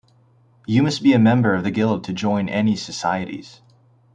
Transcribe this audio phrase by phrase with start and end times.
[0.65, 3.61] You must be a member of the Guild to join any societies.